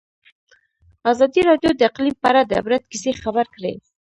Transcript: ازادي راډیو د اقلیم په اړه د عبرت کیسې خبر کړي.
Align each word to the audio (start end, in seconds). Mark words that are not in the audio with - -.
ازادي 1.11 1.41
راډیو 1.49 1.71
د 1.75 1.81
اقلیم 1.89 2.15
په 2.19 2.25
اړه 2.31 2.41
د 2.45 2.51
عبرت 2.59 2.83
کیسې 2.91 3.11
خبر 3.23 3.45
کړي. 3.55 3.73